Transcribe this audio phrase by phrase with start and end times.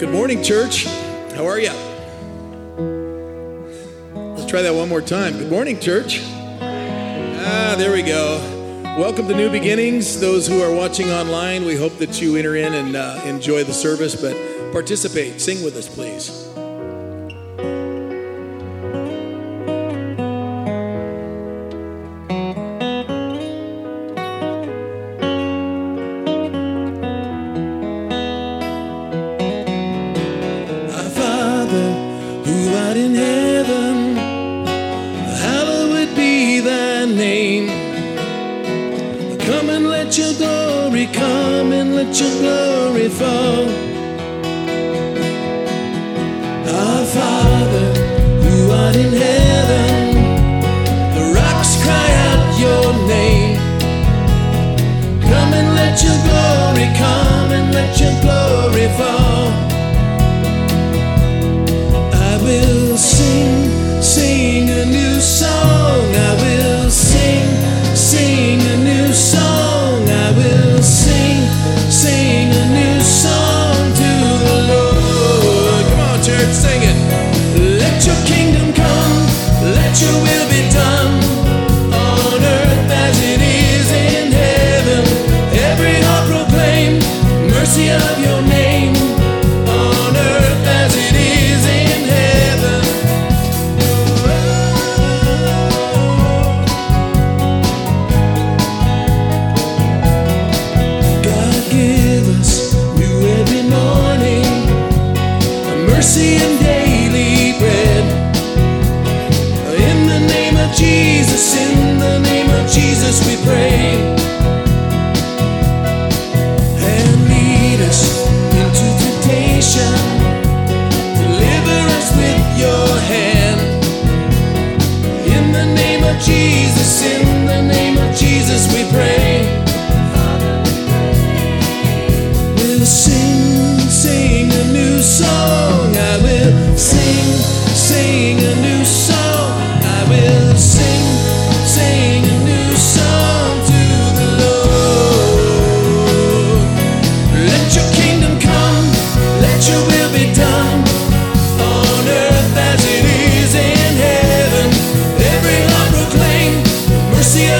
[0.00, 0.86] Good morning, church.
[1.34, 1.72] How are you?
[4.14, 5.36] Let's try that one more time.
[5.36, 6.22] Good morning, church.
[6.22, 8.38] Ah, there we go.
[8.98, 10.18] Welcome to New Beginnings.
[10.18, 13.74] Those who are watching online, we hope that you enter in and uh, enjoy the
[13.74, 14.34] service, but
[14.72, 15.38] participate.
[15.38, 16.49] Sing with us, please.
[40.10, 43.68] let your glory come and let your glory fall.
[46.66, 47.49] Our Father.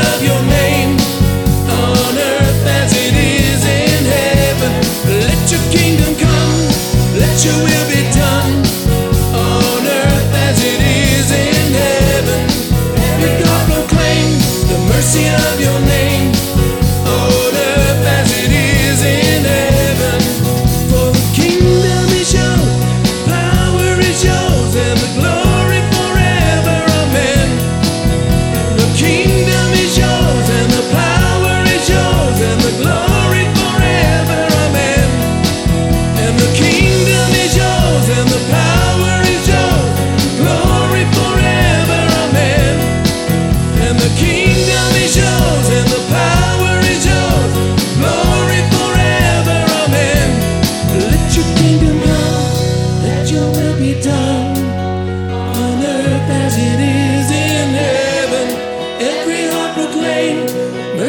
[0.08, 0.96] of your name
[1.68, 4.72] on earth as it is in heaven.
[5.26, 6.60] Let your kingdom come,
[7.18, 8.69] let your will be done.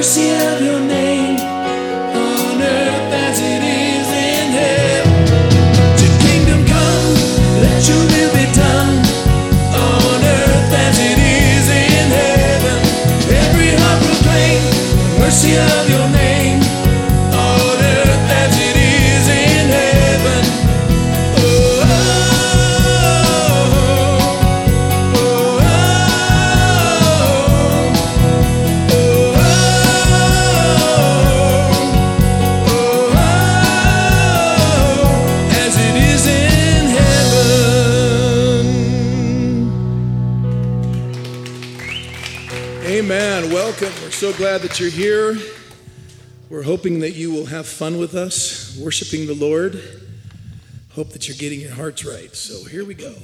[0.02, 1.01] mercy of your name.
[43.02, 43.52] Amen.
[43.52, 43.92] Welcome.
[44.04, 45.36] We're so glad that you're here.
[46.52, 49.82] We're hoping that you will have fun with us, worshiping the Lord.
[50.92, 52.36] Hope that you're getting your hearts right.
[52.36, 53.16] So here we go.